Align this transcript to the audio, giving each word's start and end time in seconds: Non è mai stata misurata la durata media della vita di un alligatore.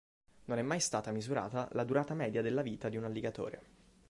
Non 0.45 0.57
è 0.57 0.63
mai 0.63 0.79
stata 0.79 1.11
misurata 1.11 1.69
la 1.73 1.83
durata 1.83 2.15
media 2.15 2.41
della 2.41 2.63
vita 2.63 2.89
di 2.89 2.97
un 2.97 3.03
alligatore. 3.03 3.61